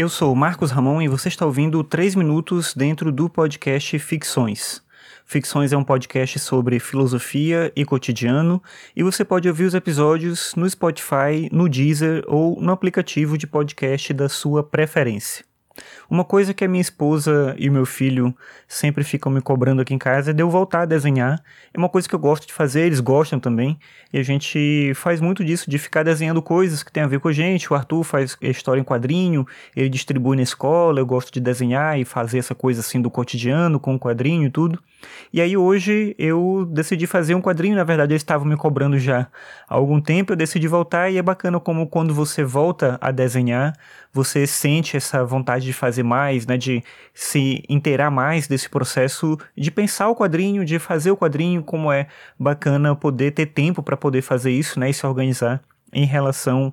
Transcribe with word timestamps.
Eu 0.00 0.08
sou 0.08 0.34
Marcos 0.34 0.70
Ramon 0.70 1.02
e 1.02 1.08
você 1.08 1.28
está 1.28 1.44
ouvindo 1.44 1.84
3 1.84 2.14
minutos 2.14 2.72
dentro 2.72 3.12
do 3.12 3.28
podcast 3.28 3.98
Ficções. 3.98 4.82
Ficções 5.26 5.74
é 5.74 5.76
um 5.76 5.84
podcast 5.84 6.38
sobre 6.38 6.80
filosofia 6.80 7.70
e 7.76 7.84
cotidiano 7.84 8.62
e 8.96 9.02
você 9.02 9.26
pode 9.26 9.46
ouvir 9.46 9.64
os 9.64 9.74
episódios 9.74 10.54
no 10.56 10.66
Spotify, 10.70 11.50
no 11.52 11.68
Deezer 11.68 12.24
ou 12.26 12.58
no 12.62 12.72
aplicativo 12.72 13.36
de 13.36 13.46
podcast 13.46 14.14
da 14.14 14.30
sua 14.30 14.64
preferência. 14.64 15.49
Uma 16.08 16.24
coisa 16.24 16.52
que 16.52 16.64
a 16.64 16.68
minha 16.68 16.80
esposa 16.80 17.54
e 17.58 17.68
o 17.68 17.72
meu 17.72 17.86
filho 17.86 18.34
sempre 18.66 19.04
ficam 19.04 19.30
me 19.30 19.40
cobrando 19.40 19.80
aqui 19.82 19.94
em 19.94 19.98
casa 19.98 20.30
é 20.30 20.34
de 20.34 20.42
eu 20.42 20.50
voltar 20.50 20.82
a 20.82 20.84
desenhar. 20.84 21.42
É 21.72 21.78
uma 21.78 21.88
coisa 21.88 22.08
que 22.08 22.14
eu 22.14 22.18
gosto 22.18 22.46
de 22.46 22.52
fazer, 22.52 22.82
eles 22.82 23.00
gostam 23.00 23.38
também. 23.38 23.78
E 24.12 24.18
a 24.18 24.22
gente 24.22 24.92
faz 24.94 25.20
muito 25.20 25.44
disso, 25.44 25.70
de 25.70 25.78
ficar 25.78 26.02
desenhando 26.02 26.42
coisas 26.42 26.82
que 26.82 26.90
tem 26.90 27.02
a 27.02 27.06
ver 27.06 27.20
com 27.20 27.28
a 27.28 27.32
gente. 27.32 27.72
O 27.72 27.76
Arthur 27.76 28.02
faz 28.02 28.36
história 28.42 28.80
em 28.80 28.84
quadrinho, 28.84 29.46
ele 29.76 29.88
distribui 29.88 30.36
na 30.36 30.42
escola. 30.42 31.00
Eu 31.00 31.06
gosto 31.06 31.32
de 31.32 31.40
desenhar 31.40 31.98
e 31.98 32.04
fazer 32.04 32.38
essa 32.38 32.54
coisa 32.54 32.80
assim 32.80 33.00
do 33.00 33.10
cotidiano, 33.10 33.78
com 33.78 33.94
o 33.94 33.98
quadrinho 33.98 34.46
e 34.46 34.50
tudo. 34.50 34.82
E 35.32 35.40
aí 35.40 35.56
hoje 35.56 36.14
eu 36.18 36.68
decidi 36.70 37.06
fazer 37.06 37.34
um 37.34 37.40
quadrinho. 37.40 37.76
Na 37.76 37.84
verdade, 37.84 38.12
eles 38.12 38.22
estavam 38.22 38.46
me 38.46 38.56
cobrando 38.56 38.98
já 38.98 39.28
há 39.68 39.74
algum 39.74 40.00
tempo. 40.00 40.32
Eu 40.32 40.36
decidi 40.36 40.66
voltar 40.66 41.10
e 41.10 41.18
é 41.18 41.22
bacana 41.22 41.60
como 41.60 41.86
quando 41.86 42.12
você 42.12 42.42
volta 42.44 42.98
a 43.00 43.10
desenhar, 43.10 43.74
você 44.12 44.46
sente 44.46 44.96
essa 44.96 45.24
vontade 45.24 45.64
de 45.64 45.69
fazer 45.72 46.02
mais, 46.02 46.46
né, 46.46 46.56
de 46.56 46.82
se 47.14 47.62
inteirar 47.68 48.10
mais 48.10 48.46
desse 48.46 48.68
processo 48.68 49.38
de 49.56 49.70
pensar 49.70 50.08
o 50.08 50.16
quadrinho, 50.16 50.64
de 50.64 50.78
fazer 50.78 51.10
o 51.10 51.16
quadrinho, 51.16 51.62
como 51.62 51.92
é 51.92 52.06
bacana 52.38 52.94
poder 52.94 53.32
ter 53.32 53.46
tempo 53.46 53.82
para 53.82 53.96
poder 53.96 54.22
fazer 54.22 54.50
isso, 54.50 54.78
né, 54.78 54.90
e 54.90 54.94
se 54.94 55.06
organizar 55.06 55.60
em 55.92 56.04
relação 56.04 56.72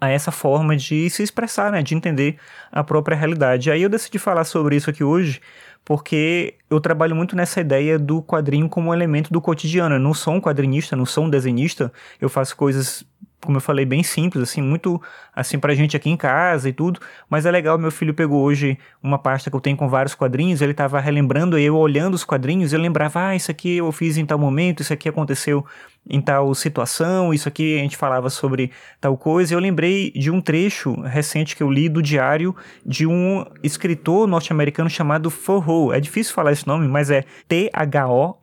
a 0.00 0.08
essa 0.08 0.32
forma 0.32 0.76
de 0.76 1.08
se 1.10 1.22
expressar, 1.22 1.70
né, 1.70 1.82
de 1.82 1.94
entender 1.94 2.36
a 2.72 2.82
própria 2.82 3.16
realidade. 3.16 3.70
Aí 3.70 3.82
eu 3.82 3.88
decidi 3.88 4.18
falar 4.18 4.44
sobre 4.44 4.76
isso 4.76 4.90
aqui 4.90 5.04
hoje, 5.04 5.40
porque 5.84 6.54
eu 6.68 6.80
trabalho 6.80 7.14
muito 7.14 7.36
nessa 7.36 7.60
ideia 7.60 7.96
do 7.96 8.20
quadrinho 8.20 8.68
como 8.68 8.90
um 8.90 8.94
elemento 8.94 9.32
do 9.32 9.40
cotidiano. 9.40 9.94
Eu 9.94 10.00
não 10.00 10.12
sou 10.12 10.34
um 10.34 10.40
quadrinista, 10.40 10.96
não 10.96 11.06
sou 11.06 11.26
um 11.26 11.30
desenhista, 11.30 11.92
eu 12.20 12.28
faço 12.28 12.56
coisas 12.56 13.04
como 13.42 13.58
eu 13.58 13.60
falei, 13.60 13.84
bem 13.84 14.02
simples, 14.02 14.42
assim, 14.42 14.60
muito 14.60 15.00
assim 15.34 15.58
pra 15.58 15.74
gente 15.74 15.96
aqui 15.96 16.10
em 16.10 16.16
casa 16.16 16.68
e 16.68 16.72
tudo, 16.72 17.00
mas 17.28 17.46
é 17.46 17.50
legal, 17.50 17.78
meu 17.78 17.90
filho 17.90 18.14
pegou 18.14 18.42
hoje 18.42 18.78
uma 19.02 19.18
pasta 19.18 19.50
que 19.50 19.56
eu 19.56 19.60
tenho 19.60 19.76
com 19.76 19.88
vários 19.88 20.14
quadrinhos, 20.14 20.62
ele 20.62 20.74
tava 20.74 20.98
relembrando, 20.98 21.58
eu 21.58 21.76
olhando 21.76 22.14
os 22.14 22.24
quadrinhos, 22.24 22.72
eu 22.72 22.80
lembrava, 22.80 23.28
ah, 23.28 23.36
isso 23.36 23.50
aqui 23.50 23.76
eu 23.76 23.92
fiz 23.92 24.16
em 24.16 24.26
tal 24.26 24.38
momento, 24.38 24.80
isso 24.80 24.92
aqui 24.92 25.08
aconteceu 25.08 25.64
em 26.08 26.20
tal 26.20 26.54
situação, 26.54 27.34
isso 27.34 27.48
aqui 27.48 27.76
a 27.78 27.82
gente 27.82 27.96
falava 27.96 28.30
sobre 28.30 28.70
tal 29.00 29.16
coisa. 29.16 29.54
Eu 29.54 29.58
lembrei 29.58 30.12
de 30.12 30.30
um 30.30 30.40
trecho 30.40 30.92
recente 31.00 31.56
que 31.56 31.62
eu 31.62 31.70
li 31.70 31.88
do 31.88 32.00
diário 32.00 32.54
de 32.84 33.06
um 33.06 33.44
escritor 33.62 34.26
norte-americano 34.28 34.88
chamado 34.88 35.30
Thoreau. 35.30 35.92
É 35.92 36.00
difícil 36.00 36.34
falar 36.34 36.52
esse 36.52 36.66
nome, 36.66 36.86
mas 36.86 37.10
é 37.10 37.24
T-H-O-R-E-A-U. 37.48 38.40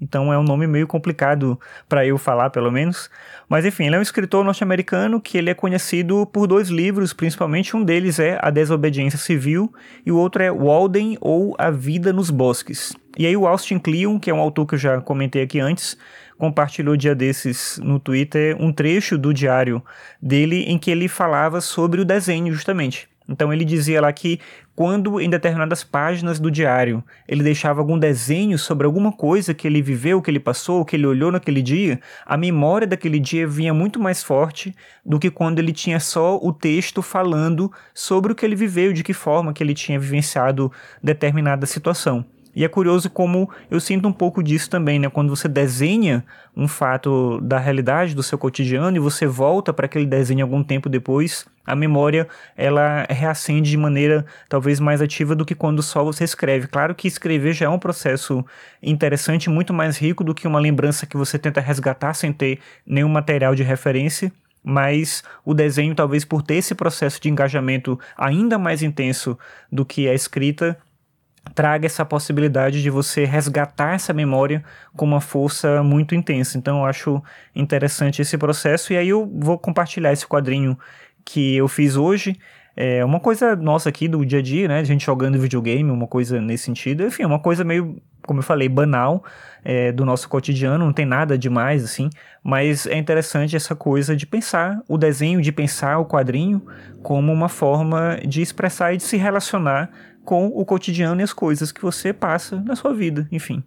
Então 0.00 0.32
é 0.32 0.38
um 0.38 0.44
nome 0.44 0.66
meio 0.66 0.86
complicado 0.86 1.58
para 1.88 2.06
eu 2.06 2.18
falar, 2.18 2.50
pelo 2.50 2.70
menos. 2.70 3.10
Mas 3.48 3.64
enfim, 3.64 3.86
ele 3.86 3.96
é 3.96 3.98
um 3.98 4.02
escritor 4.02 4.44
norte-americano 4.44 5.20
que 5.20 5.38
ele 5.38 5.50
é 5.50 5.54
conhecido 5.54 6.26
por 6.26 6.46
dois 6.46 6.68
livros, 6.68 7.12
principalmente 7.12 7.76
um 7.76 7.84
deles 7.84 8.18
é 8.18 8.38
A 8.42 8.50
Desobediência 8.50 9.18
Civil 9.18 9.72
e 10.04 10.10
o 10.10 10.16
outro 10.16 10.42
é 10.42 10.50
Walden 10.50 11.18
ou 11.20 11.54
A 11.58 11.70
Vida 11.70 12.12
nos 12.12 12.30
Bosques. 12.30 12.94
E 13.16 13.26
aí 13.26 13.36
o 13.36 13.46
Austin 13.46 13.78
Kleon, 13.78 14.18
que 14.18 14.30
é 14.30 14.34
um 14.34 14.40
autor 14.40 14.66
que 14.66 14.74
eu 14.74 14.78
já 14.78 15.00
comentei 15.00 15.42
aqui 15.42 15.60
antes, 15.60 15.96
compartilhou 16.36 16.96
dia 16.96 17.14
desses 17.14 17.78
no 17.82 18.00
Twitter 18.00 18.56
um 18.60 18.72
trecho 18.72 19.16
do 19.16 19.32
diário 19.32 19.82
dele 20.20 20.64
em 20.64 20.78
que 20.78 20.90
ele 20.90 21.08
falava 21.08 21.60
sobre 21.60 22.00
o 22.00 22.04
desenho 22.04 22.52
justamente. 22.52 23.08
Então 23.28 23.52
ele 23.52 23.64
dizia 23.64 24.02
lá 24.02 24.12
que 24.12 24.38
quando 24.76 25.20
em 25.20 25.30
determinadas 25.30 25.82
páginas 25.82 26.38
do 26.38 26.50
diário 26.50 27.02
ele 27.26 27.42
deixava 27.42 27.80
algum 27.80 27.98
desenho 27.98 28.58
sobre 28.58 28.86
alguma 28.86 29.10
coisa 29.10 29.54
que 29.54 29.66
ele 29.66 29.80
viveu, 29.80 30.20
que 30.20 30.30
ele 30.30 30.40
passou, 30.40 30.84
que 30.84 30.96
ele 30.96 31.06
olhou 31.06 31.32
naquele 31.32 31.62
dia, 31.62 32.00
a 32.26 32.36
memória 32.36 32.86
daquele 32.86 33.18
dia 33.18 33.46
vinha 33.46 33.72
muito 33.72 33.98
mais 33.98 34.22
forte 34.22 34.74
do 35.04 35.18
que 35.18 35.30
quando 35.30 35.58
ele 35.58 35.72
tinha 35.72 35.98
só 36.00 36.36
o 36.36 36.52
texto 36.52 37.00
falando 37.00 37.72
sobre 37.94 38.32
o 38.32 38.34
que 38.34 38.44
ele 38.44 38.56
viveu, 38.56 38.92
de 38.92 39.02
que 39.02 39.14
forma 39.14 39.52
que 39.52 39.62
ele 39.62 39.74
tinha 39.74 39.98
vivenciado 39.98 40.70
determinada 41.02 41.64
situação. 41.64 42.26
E 42.54 42.64
é 42.64 42.68
curioso 42.68 43.10
como 43.10 43.50
eu 43.70 43.80
sinto 43.80 44.06
um 44.06 44.12
pouco 44.12 44.42
disso 44.42 44.70
também, 44.70 44.98
né? 44.98 45.08
Quando 45.08 45.34
você 45.34 45.48
desenha 45.48 46.24
um 46.56 46.68
fato 46.68 47.40
da 47.40 47.58
realidade 47.58 48.14
do 48.14 48.22
seu 48.22 48.38
cotidiano 48.38 48.96
e 48.96 49.00
você 49.00 49.26
volta 49.26 49.72
para 49.72 49.86
aquele 49.86 50.06
desenho 50.06 50.44
algum 50.44 50.62
tempo 50.62 50.88
depois, 50.88 51.46
a 51.66 51.74
memória 51.74 52.28
ela 52.56 53.06
reacende 53.08 53.70
de 53.70 53.76
maneira 53.76 54.24
talvez 54.48 54.78
mais 54.78 55.02
ativa 55.02 55.34
do 55.34 55.44
que 55.44 55.54
quando 55.54 55.82
só 55.82 56.04
você 56.04 56.22
escreve. 56.22 56.68
Claro 56.68 56.94
que 56.94 57.08
escrever 57.08 57.52
já 57.54 57.66
é 57.66 57.68
um 57.68 57.78
processo 57.78 58.44
interessante, 58.82 59.50
muito 59.50 59.74
mais 59.74 59.98
rico 59.98 60.22
do 60.22 60.34
que 60.34 60.46
uma 60.46 60.60
lembrança 60.60 61.06
que 61.06 61.16
você 61.16 61.38
tenta 61.38 61.60
resgatar 61.60 62.14
sem 62.14 62.32
ter 62.32 62.60
nenhum 62.86 63.08
material 63.08 63.54
de 63.54 63.62
referência 63.62 64.32
mas 64.64 65.22
o 65.44 65.52
desenho, 65.52 65.94
talvez 65.94 66.24
por 66.24 66.42
ter 66.42 66.54
esse 66.54 66.74
processo 66.74 67.20
de 67.20 67.28
engajamento 67.28 68.00
ainda 68.16 68.58
mais 68.58 68.82
intenso 68.82 69.38
do 69.70 69.84
que 69.84 70.08
a 70.08 70.14
escrita, 70.14 70.78
traga 71.54 71.86
essa 71.86 72.04
possibilidade 72.04 72.82
de 72.82 72.90
você 72.90 73.24
resgatar 73.24 73.94
essa 73.94 74.12
memória 74.12 74.62
com 74.96 75.04
uma 75.04 75.20
força 75.20 75.82
muito 75.82 76.14
intensa. 76.14 76.58
Então 76.58 76.78
eu 76.78 76.84
acho 76.84 77.22
interessante 77.54 78.20
esse 78.20 78.36
processo 78.36 78.92
e 78.92 78.96
aí 78.96 79.08
eu 79.08 79.30
vou 79.32 79.58
compartilhar 79.58 80.12
esse 80.12 80.26
quadrinho 80.26 80.76
que 81.24 81.56
eu 81.56 81.68
fiz 81.68 81.96
hoje. 81.96 82.36
É 82.76 83.04
uma 83.04 83.20
coisa 83.20 83.54
nossa 83.54 83.88
aqui 83.88 84.08
do 84.08 84.26
dia 84.26 84.40
a 84.40 84.42
dia, 84.42 84.66
né? 84.66 84.80
A 84.80 84.84
gente 84.84 85.06
jogando 85.06 85.38
videogame, 85.38 85.88
uma 85.90 86.08
coisa 86.08 86.40
nesse 86.40 86.64
sentido. 86.64 87.04
Enfim, 87.04 87.24
uma 87.24 87.38
coisa 87.38 87.62
meio, 87.62 88.02
como 88.26 88.40
eu 88.40 88.42
falei, 88.42 88.68
banal 88.68 89.24
é, 89.64 89.92
do 89.92 90.04
nosso 90.04 90.28
cotidiano, 90.28 90.84
não 90.84 90.92
tem 90.92 91.06
nada 91.06 91.38
demais, 91.38 91.84
assim. 91.84 92.10
Mas 92.42 92.84
é 92.86 92.96
interessante 92.98 93.54
essa 93.54 93.76
coisa 93.76 94.16
de 94.16 94.26
pensar 94.26 94.82
o 94.88 94.98
desenho, 94.98 95.40
de 95.40 95.52
pensar 95.52 95.98
o 95.98 96.04
quadrinho 96.04 96.60
como 97.00 97.32
uma 97.32 97.48
forma 97.48 98.18
de 98.26 98.42
expressar 98.42 98.92
e 98.92 98.96
de 98.96 99.04
se 99.04 99.16
relacionar 99.16 99.90
com 100.24 100.46
o 100.46 100.64
cotidiano 100.64 101.20
e 101.20 101.24
as 101.24 101.32
coisas 101.32 101.70
que 101.70 101.82
você 101.82 102.12
passa 102.12 102.60
na 102.60 102.74
sua 102.74 102.94
vida. 102.94 103.28
Enfim, 103.30 103.62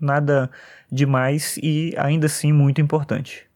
nada 0.00 0.50
demais 0.90 1.58
e 1.62 1.94
ainda 1.96 2.26
assim 2.26 2.52
muito 2.52 2.80
importante. 2.80 3.47